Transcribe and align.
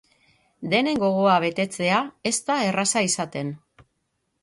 Denen 0.71 0.97
gogoa 1.03 1.35
betetzea 1.45 2.01
ez 2.33 2.35
da 2.51 2.59
erraza 2.73 3.07
izaten. 3.13 3.57